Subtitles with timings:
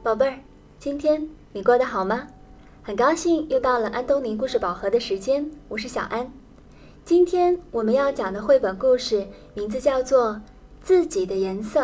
[0.00, 0.38] 宝贝儿，
[0.78, 2.28] 今天你过得好吗？
[2.84, 6.32] 很高兴又到了安东尼故事宝盒的时间，我是小安。
[7.04, 10.30] 今天我们要讲的绘本故事名字叫做
[10.80, 11.80] 《自己的颜色》。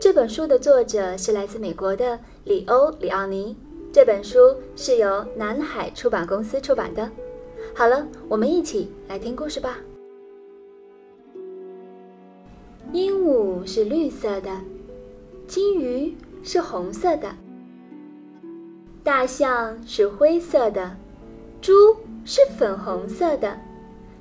[0.00, 3.56] 这本书的作者是来自美国的里欧·里奥尼。
[3.92, 7.08] 这本书是由南海出版公司出版的。
[7.76, 9.78] 好了，我们一起来听故事吧。
[12.92, 14.50] 鹦鹉是绿色的，
[15.46, 17.34] 金鱼是红色的，
[19.04, 20.96] 大象是灰色的，
[21.60, 21.72] 猪
[22.24, 23.58] 是粉红色的。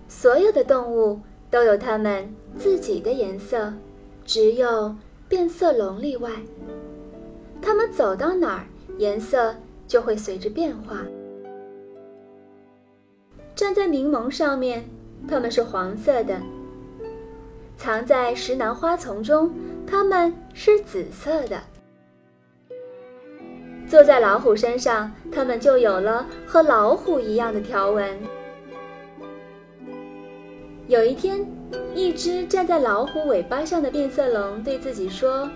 [0.07, 3.71] 所有的动物都有它们自己的颜色，
[4.25, 4.95] 只有
[5.27, 6.31] 变色龙例外。
[7.61, 8.65] 它们走到哪儿，
[8.97, 9.55] 颜色
[9.87, 11.05] 就会随着变化。
[13.55, 14.83] 站在柠檬上面，
[15.27, 16.39] 它们是黄色的。
[17.77, 19.51] 藏在石楠花丛中，
[19.85, 21.57] 它们是紫色的；
[23.89, 28.19] 坐在老虎身上，它们就有了和老虎一样的条纹。
[30.87, 31.43] 有一天，
[31.95, 35.49] 一只站在老虎尾巴上的变色龙对自己说：“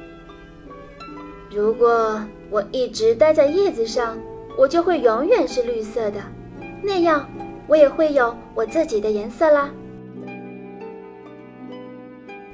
[1.53, 4.17] 如果我一直待在叶子上，
[4.57, 6.19] 我就会永远是绿色的，
[6.81, 7.29] 那样
[7.67, 9.69] 我也会有我自己的颜色啦。”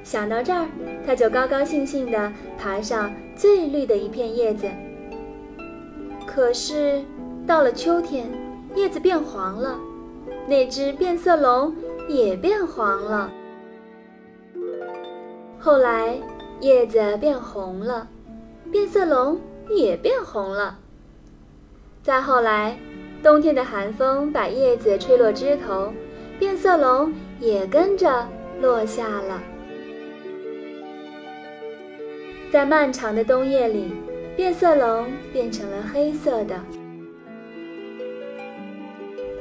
[0.04, 0.66] 想到这儿，
[1.06, 4.66] 他就高高兴兴地爬上最绿的一片叶子。
[6.32, 7.02] 可是，
[7.44, 8.30] 到了秋天，
[8.76, 9.78] 叶子变黄了，
[10.46, 11.74] 那只变色龙
[12.08, 13.30] 也变黄了。
[15.58, 16.16] 后来，
[16.60, 18.08] 叶子变红了，
[18.70, 20.78] 变色龙也变红了。
[22.02, 22.78] 再后来，
[23.22, 25.92] 冬天的寒风把叶子吹落枝头，
[26.38, 28.26] 变色龙也跟着
[28.60, 29.42] 落下了。
[32.52, 33.92] 在漫长的冬夜里，
[34.40, 36.58] 变色龙变成了黑色的。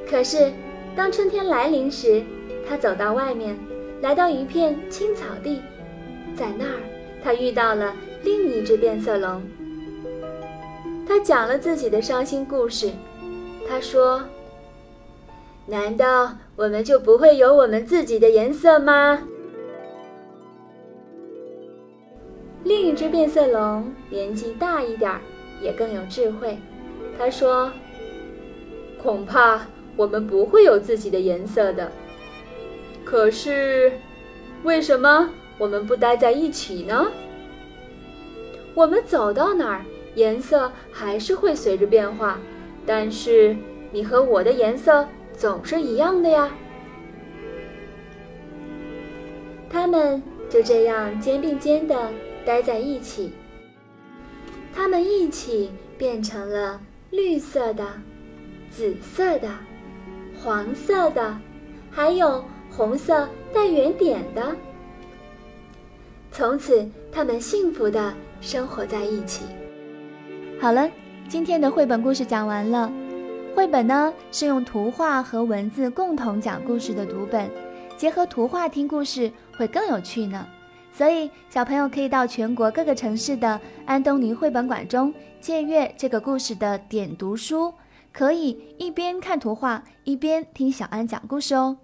[0.05, 0.51] 可是，
[0.93, 2.21] 当春天来临时，
[2.67, 3.57] 它走到外面，
[4.01, 5.61] 来到一片青草地，
[6.35, 6.81] 在那儿，
[7.23, 7.95] 它遇到了
[8.25, 9.41] 另一只变色龙。
[11.07, 12.91] 他讲了自己的伤心故事。
[13.69, 14.21] 他说
[15.65, 19.21] ：“难道我们就不会有我们自己的颜色吗？”
[22.63, 25.21] 另一只变色龙年纪大一点儿，
[25.61, 26.57] 也更有智慧。
[27.17, 27.71] 他说
[29.01, 29.61] ：“恐怕
[29.95, 31.91] 我们不会有自己的颜色的。
[33.05, 33.93] 可是，
[34.63, 37.07] 为什么我们不待在一起呢？
[38.75, 42.39] 我们走到哪儿，颜色还是会随着变化。
[42.85, 43.55] 但是，
[43.91, 46.51] 你和我的颜色总是一样的呀。”
[49.69, 52.11] 他们就这样肩并肩的。
[52.49, 53.31] 待在一起，
[54.73, 57.85] 它们一起变成了绿色的、
[58.71, 59.47] 紫色的、
[60.35, 61.39] 黄色的，
[61.91, 64.55] 还有红色带圆点的。
[66.31, 68.11] 从此，他们幸福的
[68.41, 69.45] 生活在一起。
[70.59, 70.89] 好了，
[71.27, 72.91] 今天的绘本故事讲完了。
[73.53, 77.47] 绘本呢是用图画和文字共同讲故事的读本，
[77.95, 80.47] 结合图画听故事会更有趣呢。
[80.93, 87.73] 所以，小朋友可以到全国各个城市的安东尼绘本馆中借阅这个故事的点读书，
[88.11, 91.77] 可以一边看图画一边听小安讲故事哦。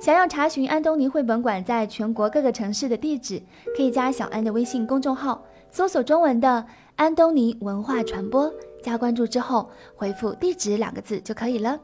[0.00, 3.40] 想要查询安东尼绘本馆在全国各个城市的地址，
[3.76, 6.64] 可以加小安的微信公众号，搜索中文的
[6.96, 8.52] “安东尼文化传播”，
[8.82, 11.78] 加关注之后回复“地址”两个字就可以了。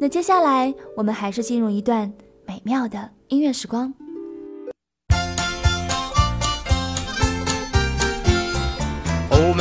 [0.00, 2.12] 那接下来，我们还是进入一段
[2.46, 3.92] 美妙的音乐时光。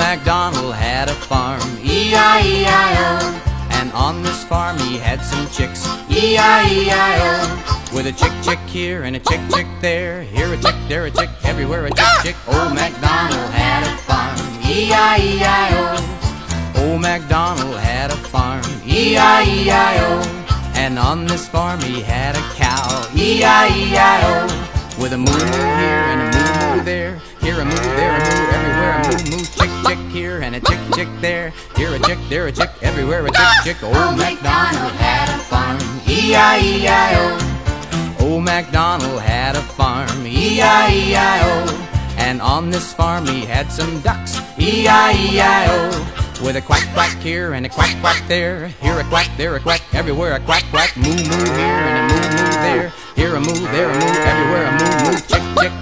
[0.09, 3.69] MacDonald had a farm, E-I-E-I-O.
[3.69, 7.93] And on this farm he had some chicks, E-I-E-I-O.
[7.93, 11.11] With a chick chick here and a chick chick there, here a chick, there a
[11.11, 12.35] chick, everywhere a chick chick.
[12.47, 15.93] Old MacDonald had a farm, E-I-E-I-O.
[16.81, 20.23] Old MacDonald had a farm, E-I-E-I-O.
[20.73, 24.47] And on this farm he had a cow, E-I-E-I-O.
[24.99, 28.28] With a moo here and a moo there, here a moo, there a
[28.91, 32.47] a moo moo, chick chick here and a chick chick there, here a chick, there
[32.47, 33.83] a chick, everywhere a chick chick.
[33.83, 37.37] Old MacDonald had a farm, E-I-E-I-O.
[38.21, 41.85] Old MacDonald had a farm, E-I-E-I-O.
[42.17, 46.15] And on this farm he had some ducks, E-I-E-I-O.
[46.43, 49.59] With a quack quack here and a quack quack there, here a quack, there a
[49.59, 53.39] quack, everywhere a quack quack, moo moo here and a moo moo there, here a
[53.41, 54.18] moo, there a moo,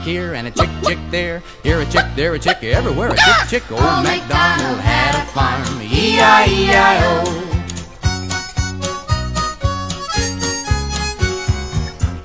[0.08, 1.44] here and a chick, chick there.
[1.64, 3.72] Here a chick, there a chick, everywhere a chick, chick.
[3.72, 7.34] Old MacDonald had a farm, E-I-E-I-O.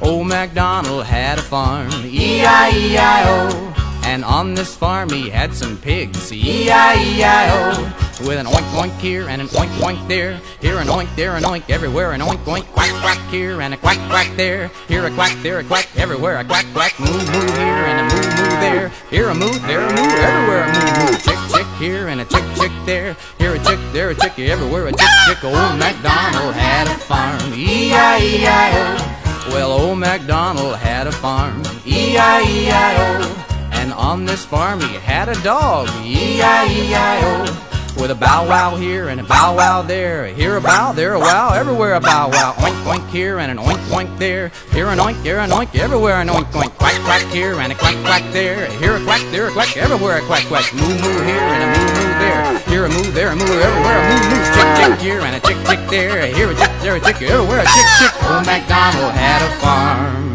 [0.00, 3.69] Old MacDonald had a farm, E-I-E-I-O.
[4.05, 8.12] And on this farm he had some pigs, E-I-E-I-O.
[8.22, 10.40] With an oink oink here and an oink oink there.
[10.60, 12.64] Here an oink, there an oink, everywhere an oink oink.
[12.66, 14.70] Quack quack here and a quack quack there.
[14.86, 16.98] Here a quack, there a quack, everywhere a quack quack.
[17.00, 18.92] Moo moo here and a moo moo there.
[19.10, 21.19] Here a moo, there a moo, everywhere a moo moo.
[21.19, 23.16] Chick chick here and a chick chick there.
[23.38, 25.42] Here a chick, there a chick, everywhere a chick chick.
[25.42, 29.50] Old MacDonald had a farm, E-I-E-I-O.
[29.52, 33.48] Well, old MacDonald had a farm, E-I-E-I-O.
[33.72, 37.71] And on this farm he had a dog, E-I-E-I-O.
[38.00, 40.26] With a bow wow here and a bow wow there.
[40.26, 42.54] Here a bow, there a wow, everywhere a bow wow.
[42.58, 44.50] Oink oink here and an oink oink there.
[44.72, 46.72] Here an oink, here an oink, everywhere an oink oink.
[46.78, 48.66] Quack quack here and a quack quack there.
[48.80, 50.72] Here a quack, there a quack, everywhere a quack quack.
[50.74, 52.58] Moo moo here and a moo moo there.
[52.66, 54.42] Here a moo, there a moo, everywhere a moo moo.
[54.54, 56.26] Chick chick here and a chick chick there.
[56.26, 58.12] Here a chick, there a chick, everywhere a chick chick.
[58.24, 60.32] Old MacDonald had a farm.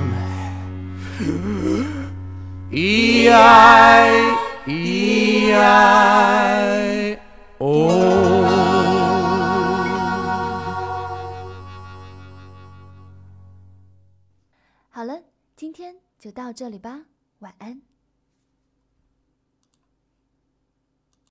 [7.69, 7.74] 哦
[14.90, 15.22] 好了，
[15.58, 17.08] 今天就到这里吧，
[17.40, 17.81] 晚安。